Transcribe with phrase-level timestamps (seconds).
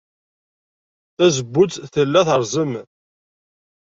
[1.15, 2.73] Tazewwut tella terẓem.